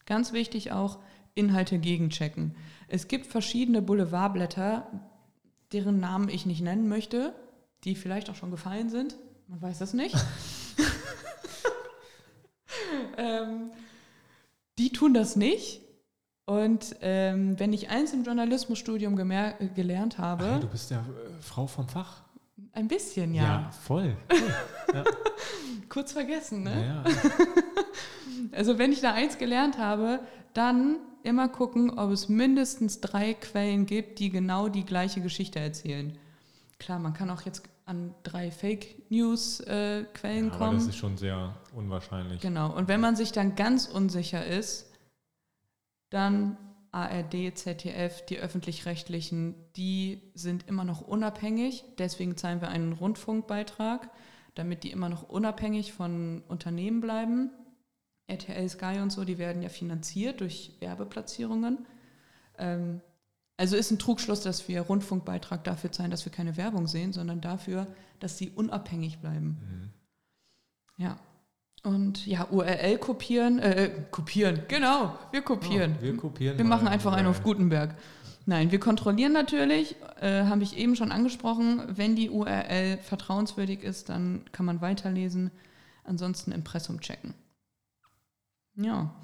Ganz 0.04 0.34
wichtig 0.34 0.70
auch, 0.70 0.98
Inhalte 1.34 1.78
gegenchecken. 1.78 2.54
Es 2.86 3.08
gibt 3.08 3.26
verschiedene 3.26 3.80
Boulevardblätter, 3.80 5.08
deren 5.72 6.00
Namen 6.00 6.28
ich 6.28 6.44
nicht 6.44 6.60
nennen 6.60 6.86
möchte, 6.86 7.34
die 7.84 7.94
vielleicht 7.94 8.28
auch 8.28 8.34
schon 8.34 8.50
gefallen 8.50 8.90
sind. 8.90 9.16
Man 9.46 9.62
weiß 9.62 9.80
es 9.80 9.94
nicht. 9.94 10.14
ähm, 13.16 13.70
die 14.76 14.92
tun 14.92 15.14
das 15.14 15.34
nicht. 15.34 15.87
Und 16.48 16.96
ähm, 17.02 17.58
wenn 17.60 17.74
ich 17.74 17.90
eins 17.90 18.14
im 18.14 18.24
Journalismusstudium 18.24 19.16
gelernt 19.16 20.14
Ach 20.14 20.18
ja, 20.18 20.24
habe, 20.24 20.58
du 20.62 20.66
bist 20.66 20.90
ja 20.90 21.00
äh, 21.00 21.42
Frau 21.42 21.66
vom 21.66 21.86
Fach. 21.86 22.22
ein 22.72 22.88
bisschen, 22.88 23.34
ja, 23.34 23.70
voll. 23.84 24.16
kurz 25.90 26.12
vergessen, 26.12 26.62
ne? 26.62 27.02
Ja, 27.04 27.10
ja. 27.10 27.44
Also 28.52 28.78
wenn 28.78 28.92
ich 28.92 29.02
da 29.02 29.12
eins 29.12 29.36
gelernt 29.36 29.76
habe, 29.76 30.20
dann 30.54 30.96
immer 31.22 31.48
gucken, 31.50 31.98
ob 31.98 32.12
es 32.12 32.30
mindestens 32.30 33.00
drei 33.02 33.34
Quellen 33.34 33.84
gibt, 33.84 34.18
die 34.20 34.30
genau 34.30 34.68
die 34.70 34.86
gleiche 34.86 35.20
Geschichte 35.20 35.58
erzählen. 35.58 36.16
Klar, 36.78 36.98
man 36.98 37.12
kann 37.12 37.28
auch 37.28 37.42
jetzt 37.42 37.64
an 37.84 38.14
drei 38.22 38.50
Fake 38.50 39.10
News 39.10 39.60
äh, 39.60 40.04
Quellen 40.14 40.46
Ja, 40.46 40.52
aber 40.52 40.64
kommen. 40.66 40.78
das 40.78 40.86
ist 40.86 40.96
schon 40.96 41.18
sehr 41.18 41.54
unwahrscheinlich. 41.74 42.40
Genau. 42.40 42.74
Und 42.74 42.88
wenn 42.88 43.00
man 43.02 43.16
sich 43.16 43.32
dann 43.32 43.54
ganz 43.54 43.86
unsicher 43.86 44.46
ist, 44.46 44.87
dann 46.10 46.56
ARD, 46.90 47.56
ZDF, 47.56 48.24
die 48.26 48.38
öffentlich-rechtlichen, 48.38 49.54
die 49.76 50.32
sind 50.34 50.66
immer 50.66 50.84
noch 50.84 51.00
unabhängig. 51.00 51.84
Deswegen 51.98 52.36
zahlen 52.36 52.60
wir 52.60 52.68
einen 52.68 52.92
Rundfunkbeitrag, 52.92 54.10
damit 54.54 54.84
die 54.84 54.90
immer 54.90 55.08
noch 55.08 55.28
unabhängig 55.28 55.92
von 55.92 56.42
Unternehmen 56.48 57.00
bleiben. 57.00 57.50
RTL, 58.26 58.68
Sky 58.68 59.00
und 59.00 59.10
so, 59.10 59.24
die 59.24 59.38
werden 59.38 59.62
ja 59.62 59.68
finanziert 59.68 60.40
durch 60.40 60.76
Werbeplatzierungen. 60.80 61.86
Ähm, 62.58 63.00
also 63.56 63.76
ist 63.76 63.90
ein 63.90 63.98
Trugschluss, 63.98 64.42
dass 64.42 64.68
wir 64.68 64.80
Rundfunkbeitrag 64.82 65.64
dafür 65.64 65.90
zahlen, 65.90 66.10
dass 66.10 66.24
wir 66.24 66.32
keine 66.32 66.56
Werbung 66.56 66.86
sehen, 66.86 67.12
sondern 67.12 67.40
dafür, 67.40 67.86
dass 68.20 68.38
sie 68.38 68.50
unabhängig 68.50 69.18
bleiben. 69.18 69.92
Mhm. 70.96 71.04
Ja. 71.04 71.18
Und 71.84 72.26
ja, 72.26 72.48
URL 72.50 72.98
kopieren, 72.98 73.58
äh, 73.60 73.90
kopieren, 74.10 74.62
genau, 74.68 75.16
wir 75.30 75.42
kopieren. 75.42 75.94
Ja, 75.96 76.02
wir 76.02 76.16
kopieren. 76.16 76.58
wir 76.58 76.64
machen 76.64 76.88
einfach 76.88 77.12
einen 77.12 77.28
auf. 77.28 77.42
Gutenberg. 77.42 77.94
Nein, 78.46 78.72
wir 78.72 78.80
kontrollieren 78.80 79.32
natürlich, 79.32 79.96
äh, 80.20 80.44
habe 80.44 80.62
ich 80.62 80.76
eben 80.76 80.96
schon 80.96 81.12
angesprochen, 81.12 81.82
wenn 81.86 82.16
die 82.16 82.30
URL 82.30 82.98
vertrauenswürdig 82.98 83.82
ist, 83.82 84.08
dann 84.08 84.44
kann 84.52 84.64
man 84.64 84.80
weiterlesen, 84.80 85.50
ansonsten 86.02 86.52
Impressum 86.52 87.00
checken. 87.00 87.34
Ja. 88.74 89.14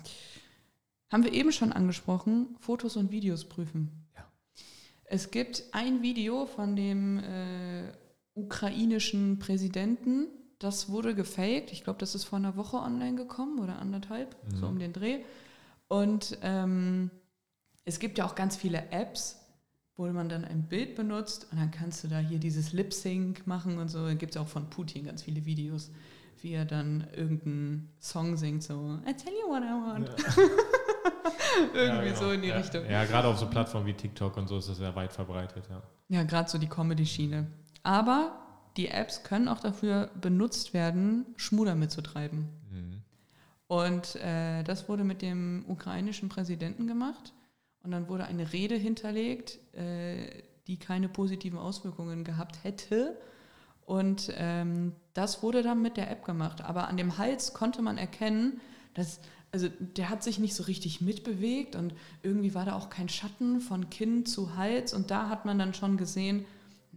Haben 1.11 1.25
wir 1.25 1.32
eben 1.32 1.52
schon 1.52 1.73
angesprochen, 1.73 2.56
Fotos 2.61 2.96
und 2.96 3.11
Videos 3.11 3.46
prüfen. 3.46 4.08
Ja. 4.14 4.30
Es 5.04 5.30
gibt 5.30 5.64
ein 5.73 6.02
Video 6.02 6.44
von 6.44 6.76
dem 6.76 7.18
äh, 7.18 7.92
ukrainischen 8.34 9.38
Präsidenten, 9.38 10.26
das 10.64 10.88
wurde 10.88 11.14
gefaked. 11.14 11.71
Ich 11.73 11.85
glaube, 11.85 11.99
das 11.99 12.14
ist 12.14 12.25
vor 12.25 12.38
einer 12.38 12.56
Woche 12.56 12.76
online 12.78 13.14
gekommen 13.16 13.59
oder 13.61 13.78
anderthalb, 13.78 14.35
so 14.54 14.66
Mhm. 14.66 14.73
um 14.73 14.78
den 14.78 14.92
Dreh. 14.92 15.21
Und 15.88 16.38
ähm, 16.42 17.11
es 17.85 17.99
gibt 17.99 18.18
ja 18.18 18.25
auch 18.25 18.35
ganz 18.35 18.56
viele 18.56 18.90
Apps, 18.90 19.40
wo 19.97 20.06
man 20.06 20.28
dann 20.28 20.44
ein 20.44 20.62
Bild 20.64 20.97
benutzt 20.97 21.47
und 21.52 21.59
dann 21.61 21.71
kannst 21.71 22.02
du 22.02 22.09
da 22.09 22.18
hier 22.18 22.38
dieses 22.38 22.73
Lip-Sync 22.73 23.47
machen 23.47 23.78
und 23.78 23.88
so. 23.88 24.06
Dann 24.06 24.18
gibt 24.18 24.35
es 24.35 24.40
auch 24.40 24.49
von 24.49 24.68
Putin 24.71 25.04
ganz 25.04 25.23
viele 25.23 25.44
Videos, 25.44 25.90
wie 26.40 26.52
er 26.52 26.64
dann 26.64 27.06
irgendeinen 27.14 27.90
Song 28.00 28.37
singt, 28.37 28.62
so 28.64 28.99
I 29.09 29.12
tell 29.14 29.33
you 29.33 29.49
what 29.49 29.62
I 29.62 29.66
want. 29.66 30.11
Irgendwie 31.75 31.78
Ja, 31.78 32.02
genau. 32.02 32.16
so 32.16 32.33
in 32.33 32.42
die 32.42 32.49
ja. 32.49 32.56
Richtung. 32.56 32.85
Ja, 32.90 33.04
gerade 33.04 33.28
auf 33.28 33.38
so 33.38 33.47
Plattformen 33.47 33.87
wie 33.87 33.94
TikTok 33.94 34.37
und 34.37 34.49
so 34.49 34.59
ist 34.59 34.68
das 34.68 34.78
sehr 34.78 34.94
weit 34.97 35.12
verbreitet, 35.12 35.68
ja. 35.71 35.83
Ja, 36.09 36.23
gerade 36.25 36.49
so 36.50 36.59
die 36.59 36.68
Comedy-Schiene. 36.68 37.47
Aber 37.83 38.43
die 38.76 38.88
Apps 38.88 39.22
können 39.22 39.48
auch 39.48 39.60
dafür 39.60 40.10
benutzt 40.20 40.74
werden, 40.74 41.26
Schmuder 41.36 41.74
mitzutreiben. 41.74 42.48
Mhm. 42.70 43.02
Und 43.66 44.16
äh, 44.16 44.62
das 44.62 44.88
wurde 44.88 45.04
mit 45.04 45.22
dem 45.22 45.64
ukrainischen 45.68 46.28
Präsidenten 46.28 46.86
gemacht. 46.86 47.32
Und 47.82 47.90
dann 47.90 48.08
wurde 48.08 48.24
eine 48.24 48.52
Rede 48.52 48.76
hinterlegt, 48.76 49.58
äh, 49.74 50.42
die 50.66 50.78
keine 50.78 51.08
positiven 51.08 51.58
Auswirkungen 51.58 52.24
gehabt 52.24 52.64
hätte. 52.64 53.16
Und 53.84 54.32
ähm, 54.36 54.92
das 55.12 55.42
wurde 55.42 55.62
dann 55.62 55.82
mit 55.82 55.96
der 55.96 56.10
App 56.10 56.24
gemacht. 56.24 56.62
Aber 56.62 56.88
an 56.88 56.96
dem 56.96 57.18
Hals 57.18 57.52
konnte 57.52 57.82
man 57.82 57.98
erkennen, 57.98 58.60
dass, 58.94 59.20
also 59.52 59.68
der 59.78 60.08
hat 60.08 60.22
sich 60.22 60.38
nicht 60.38 60.54
so 60.54 60.64
richtig 60.64 61.00
mitbewegt 61.00 61.76
und 61.76 61.94
irgendwie 62.22 62.54
war 62.54 62.64
da 62.64 62.74
auch 62.74 62.88
kein 62.88 63.08
Schatten 63.08 63.60
von 63.60 63.90
Kinn 63.90 64.24
zu 64.24 64.56
Hals. 64.56 64.94
Und 64.94 65.10
da 65.10 65.28
hat 65.28 65.44
man 65.44 65.58
dann 65.58 65.74
schon 65.74 65.96
gesehen, 65.96 66.46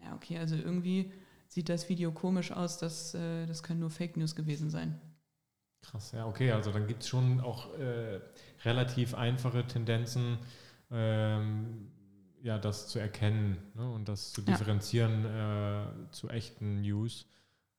ja, 0.02 0.16
okay, 0.16 0.38
also 0.38 0.56
irgendwie 0.56 1.12
sieht 1.48 1.70
das 1.70 1.90
Video 1.90 2.12
komisch 2.12 2.52
aus, 2.52 2.78
das, 2.78 3.14
äh, 3.14 3.46
das 3.46 3.64
können 3.64 3.80
nur 3.80 3.90
Fake 3.90 4.18
News 4.18 4.36
gewesen 4.36 4.70
sein. 4.70 5.00
Krass, 5.82 6.12
ja, 6.12 6.26
okay, 6.26 6.52
also 6.52 6.72
dann 6.72 6.88
gibt 6.88 7.04
es 7.04 7.10
schon 7.10 7.40
auch 7.40 7.74
äh, 7.78 8.20
relativ 8.66 9.14
einfache 9.14 9.66
Tendenzen, 9.66 10.38
ähm, 10.92 11.92
ja, 12.42 12.58
das 12.58 12.88
zu 12.88 13.00
erkennen 13.00 13.58
ne, 13.76 13.90
und 13.90 14.08
das 14.08 14.32
zu 14.34 14.42
Ja. 14.42 14.48
differenzieren 14.48 15.26
äh, 15.26 16.12
zu 16.12 16.30
echten 16.30 16.82
News. 16.82 17.26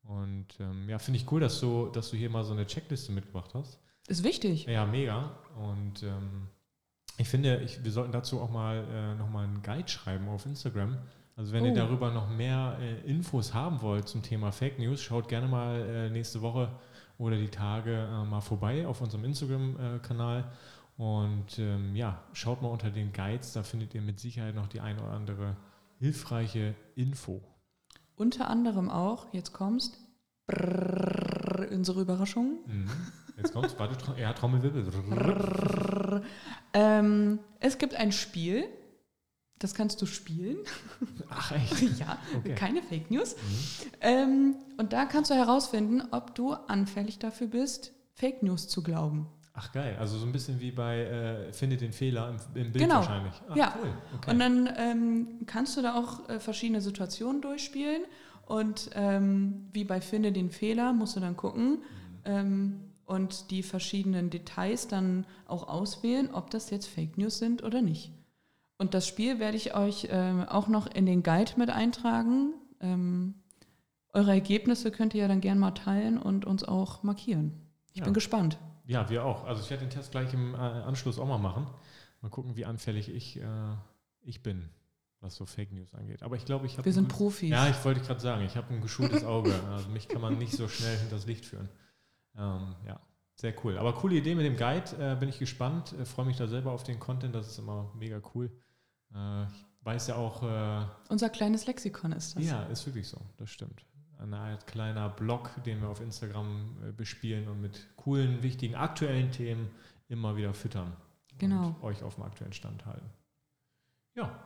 Und 0.02 0.46
ähm, 0.58 0.88
ja, 0.88 0.98
finde 0.98 1.18
ich 1.18 1.30
cool, 1.30 1.40
dass 1.40 1.60
du, 1.60 1.88
dass 1.88 2.10
du 2.10 2.16
hier 2.16 2.30
mal 2.30 2.44
so 2.44 2.52
eine 2.52 2.66
Checkliste 2.66 3.12
mitgebracht 3.12 3.50
hast. 3.54 3.78
Ist 4.06 4.24
wichtig. 4.24 4.64
Ja, 4.64 4.86
mega. 4.86 5.38
Und 5.56 6.02
ähm, 6.02 6.48
ich 7.18 7.28
finde, 7.28 7.60
ich, 7.60 7.84
wir 7.84 7.92
sollten 7.92 8.12
dazu 8.12 8.40
auch 8.40 8.50
mal 8.50 8.84
äh, 8.90 9.14
nochmal 9.16 9.44
einen 9.44 9.62
Guide 9.62 9.88
schreiben 9.88 10.28
auf 10.28 10.46
Instagram. 10.46 10.96
Also 11.38 11.52
wenn 11.52 11.64
ihr 11.64 11.72
Oh. 11.72 11.76
darüber 11.76 12.10
noch 12.10 12.28
mehr 12.28 12.76
äh, 12.80 13.08
Infos 13.08 13.54
haben 13.54 13.80
wollt 13.80 14.08
zum 14.08 14.22
Thema 14.22 14.50
Fake 14.52 14.78
News, 14.78 15.00
schaut 15.00 15.28
gerne 15.28 15.46
mal 15.46 15.80
äh, 15.80 16.10
nächste 16.10 16.42
Woche 16.42 16.68
oder 17.16 17.36
die 17.36 17.48
Tage 17.48 17.92
äh, 17.94 18.24
mal 18.24 18.40
vorbei 18.40 18.86
auf 18.86 19.00
unserem 19.00 19.24
Instagram-Kanal. 19.24 20.50
Und 20.96 21.58
ähm, 21.60 21.94
ja, 21.94 22.20
schaut 22.32 22.60
mal 22.60 22.68
unter 22.68 22.90
den 22.90 23.12
Guides, 23.12 23.52
da 23.52 23.62
findet 23.62 23.94
ihr 23.94 24.02
mit 24.02 24.18
Sicherheit 24.18 24.56
noch 24.56 24.66
die 24.66 24.80
ein 24.80 24.98
oder 24.98 25.12
andere 25.12 25.56
hilfreiche 26.00 26.74
Info. 26.96 27.40
Unter 28.16 28.50
anderem 28.50 28.90
auch, 28.90 29.32
jetzt 29.32 29.52
kommst, 29.52 29.96
brrrr, 30.48 31.68
unsere 31.70 32.00
Überraschung, 32.02 32.58
Mhm. 32.66 32.90
Jetzt 33.36 33.52
kommt's. 33.52 33.78
Warte, 33.78 34.20
ja, 34.20 34.32
Trommelwirbel. 34.32 36.22
ähm, 36.72 37.38
es 37.60 37.78
gibt 37.78 37.94
ein 37.94 38.10
Spiel, 38.10 38.64
das 39.58 39.74
kannst 39.74 40.00
du 40.02 40.06
spielen. 40.06 40.58
Ach 41.30 41.52
echt? 41.52 41.80
ja, 41.98 42.18
Okay. 42.36 42.54
keine 42.54 42.82
Fake 42.82 43.10
News. 43.10 43.34
Mhm. 43.36 43.90
Ähm, 44.00 44.56
und 44.76 44.92
da 44.92 45.04
kannst 45.06 45.30
du 45.30 45.34
herausfinden, 45.34 46.02
ob 46.12 46.34
du 46.34 46.52
anfällig 46.52 47.18
dafür 47.18 47.48
bist, 47.48 47.92
Fake 48.14 48.42
News 48.42 48.68
zu 48.68 48.82
glauben. 48.82 49.26
Ach 49.60 49.72
geil, 49.72 49.96
also 49.98 50.16
so 50.18 50.24
ein 50.26 50.30
bisschen 50.30 50.60
wie 50.60 50.70
bei 50.70 51.00
äh, 51.00 51.52
Finde 51.52 51.76
den 51.76 51.92
Fehler 51.92 52.28
im, 52.28 52.36
im 52.62 52.72
Bild 52.72 52.84
Genau. 52.84 52.96
wahrscheinlich. 52.96 53.34
Ach, 53.48 53.56
Ja. 53.56 53.74
cool. 53.82 53.90
Okay. 54.16 54.30
Und 54.30 54.38
dann 54.38 54.68
ähm, 54.76 55.28
kannst 55.46 55.76
du 55.76 55.82
da 55.82 55.94
auch 55.96 56.28
äh, 56.28 56.38
verschiedene 56.38 56.80
Situationen 56.80 57.42
durchspielen. 57.42 58.02
Und 58.46 58.90
ähm, 58.94 59.66
wie 59.72 59.84
bei 59.84 60.00
Finde 60.00 60.30
den 60.32 60.50
Fehler 60.50 60.92
musst 60.92 61.16
du 61.16 61.20
dann 61.20 61.36
gucken 61.36 61.82
ähm, 62.24 62.80
und 63.04 63.50
die 63.50 63.62
verschiedenen 63.62 64.30
Details 64.30 64.86
dann 64.88 65.26
auch 65.46 65.68
auswählen, 65.68 66.30
ob 66.32 66.50
das 66.50 66.70
jetzt 66.70 66.86
Fake 66.86 67.18
News 67.18 67.38
sind 67.38 67.62
oder 67.64 67.82
nicht. 67.82 68.12
Und 68.78 68.94
das 68.94 69.06
Spiel 69.08 69.38
werde 69.40 69.56
ich 69.56 69.74
euch 69.74 70.08
ähm, 70.10 70.44
auch 70.48 70.68
noch 70.68 70.86
in 70.86 71.04
den 71.04 71.22
Guide 71.22 71.52
mit 71.56 71.68
eintragen. 71.70 72.54
Ähm, 72.80 73.34
eure 74.12 74.30
Ergebnisse 74.30 74.90
könnt 74.90 75.14
ihr 75.14 75.22
ja 75.22 75.28
dann 75.28 75.40
gerne 75.40 75.60
mal 75.60 75.72
teilen 75.72 76.16
und 76.18 76.44
uns 76.44 76.64
auch 76.64 77.02
markieren. 77.02 77.52
Ich 77.92 77.98
Ja. 77.98 78.04
bin 78.04 78.14
gespannt. 78.14 78.58
Ja, 78.86 79.10
wir 79.10 79.24
auch. 79.24 79.44
Also 79.44 79.62
ich 79.62 79.68
werde 79.70 79.84
den 79.84 79.90
Test 79.90 80.12
gleich 80.12 80.32
im 80.32 80.54
äh, 80.54 80.58
Anschluss 80.58 81.18
auch 81.18 81.26
mal 81.26 81.38
machen. 81.38 81.66
Mal 82.22 82.30
gucken, 82.30 82.56
wie 82.56 82.64
anfällig 82.64 83.08
ich, 83.10 83.38
äh, 83.40 83.44
ich 84.22 84.42
bin, 84.42 84.68
was 85.20 85.34
so 85.34 85.44
Fake 85.44 85.72
News 85.72 85.92
angeht. 85.94 86.22
Aber 86.22 86.36
ich 86.36 86.44
glaube, 86.44 86.66
ich 86.66 86.74
habe... 86.74 86.84
Wir 86.84 86.92
sind 86.92 87.08
Profis. 87.08 87.50
Ja, 87.50 87.68
ich 87.68 87.84
wollte 87.84 88.00
gerade 88.00 88.20
sagen, 88.20 88.44
ich 88.44 88.56
habe 88.56 88.72
ein 88.72 88.80
geschultes 88.80 89.24
Auge. 89.24 89.52
Also 89.72 89.88
mich 89.90 90.08
kann 90.08 90.20
man 90.22 90.38
nicht 90.38 90.52
so 90.52 90.68
schnell 90.68 90.96
hinters 90.98 91.26
Licht 91.26 91.44
führen. 91.44 91.68
Ähm, 92.36 92.76
ja, 92.86 93.00
sehr 93.34 93.52
cool. 93.64 93.76
Aber 93.76 93.92
coole 93.94 94.14
Idee 94.16 94.34
mit 94.36 94.46
dem 94.46 94.56
Guide, 94.56 94.84
äh, 94.98 95.16
bin 95.16 95.28
ich 95.28 95.38
gespannt. 95.40 95.94
Äh, 96.00 96.04
Freue 96.04 96.26
mich 96.26 96.36
da 96.36 96.46
selber 96.46 96.70
auf 96.72 96.84
den 96.84 96.98
Content, 97.00 97.34
das 97.34 97.48
ist 97.48 97.58
immer 97.58 97.92
mega 97.94 98.20
cool. 98.34 98.50
Äh, 99.14 99.44
ich 99.44 99.84
weiß 99.84 100.08
ja 100.08 100.16
auch, 100.16 100.42
äh, 100.42 100.84
Unser 101.08 101.30
kleines 101.30 101.66
Lexikon 101.66 102.12
ist 102.12 102.36
das. 102.36 102.44
ja, 102.44 102.62
ist 102.64 102.86
wirklich 102.86 103.08
so, 103.08 103.18
das 103.36 103.50
stimmt. 103.50 103.84
Eine 104.18 104.36
Art 104.36 104.66
kleiner 104.66 105.08
Blog, 105.08 105.50
den 105.64 105.80
wir 105.80 105.88
auf 105.88 106.00
Instagram 106.00 106.76
äh, 106.86 106.92
bespielen 106.92 107.48
und 107.48 107.60
mit 107.60 107.86
coolen, 107.96 108.42
wichtigen, 108.42 108.74
aktuellen 108.74 109.30
Themen 109.30 109.70
immer 110.08 110.36
wieder 110.36 110.52
füttern. 110.54 110.96
Genau. 111.38 111.68
Und 111.68 111.82
euch 111.82 112.02
auf 112.02 112.16
dem 112.16 112.24
aktuellen 112.24 112.52
Stand 112.52 112.84
halten. 112.84 113.08
Ja, 114.14 114.36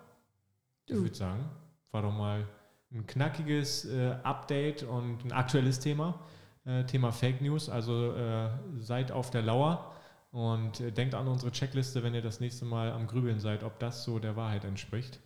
ich 0.87 0.95
würde 0.95 1.15
sagen, 1.15 1.49
war 1.91 2.03
doch 2.03 2.13
mal 2.13 2.47
ein 2.93 3.07
knackiges 3.07 3.87
äh, 3.87 4.17
Update 4.23 4.83
und 4.83 5.25
ein 5.25 5.33
aktuelles 5.33 5.81
Thema. 5.81 6.21
Äh, 6.65 6.85
Thema 6.85 7.11
Fake 7.11 7.41
News. 7.41 7.71
Also 7.71 8.13
äh, 8.15 8.51
seid 8.79 9.11
auf 9.11 9.31
der 9.31 9.43
Lauer 9.43 9.95
und 10.33 10.81
äh, 10.81 10.91
denkt 10.91 11.15
an 11.15 11.29
unsere 11.29 11.53
Checkliste, 11.53 12.03
wenn 12.03 12.15
ihr 12.15 12.23
das 12.23 12.41
nächste 12.41 12.65
Mal 12.65 12.91
am 12.91 13.07
Grübeln 13.07 13.39
seid, 13.39 13.63
ob 13.63 13.79
das 13.79 14.03
so 14.03 14.19
der 14.19 14.35
Wahrheit 14.35 14.65
entspricht. 14.65 15.21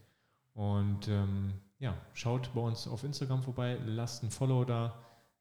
Und 0.53 1.09
ähm, 1.09 1.55
ja, 1.79 1.95
schaut 2.13 2.53
bei 2.55 2.61
uns 2.61 2.87
auf 2.89 3.05
Instagram 3.05 3.43
vorbei, 3.43 3.79
lasst 3.87 4.23
ein 4.23 4.31
Follow 4.31 4.65
da, 4.65 4.95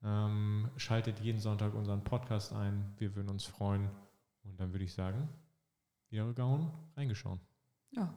ähm, 0.04 0.70
schaltet 0.78 1.20
jeden 1.20 1.40
Sonntag 1.40 1.74
unseren 1.74 2.04
Podcast 2.04 2.54
ein. 2.54 2.94
Wir 2.98 3.16
würden 3.16 3.30
uns 3.30 3.44
freuen. 3.46 3.90
Und 4.44 4.60
dann 4.60 4.72
würde 4.72 4.86
ich 4.86 4.94
sagen, 4.94 5.28
wieder 6.10 6.32
gehauen, 6.34 6.72
reingeschaut. 6.96 7.40
Ja. 7.92 8.14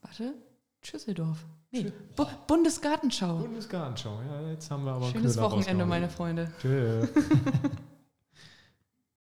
Warte. 0.00 0.34
Schüsseldorf. 0.82 1.44
Nee. 1.72 1.80
Schü- 1.80 1.92
Bu 2.14 2.24
Bundesgartenschau. 2.46 3.38
Bundesgartenschau, 3.38 4.20
ja, 4.22 4.48
jetzt 4.50 4.70
haben 4.70 4.84
wir 4.84 4.92
aber 4.92 5.06
Schönes 5.10 5.36
Wochenende, 5.38 5.84
meine 5.84 6.08
Freunde. 6.08 6.50
Tschö. 6.60 7.06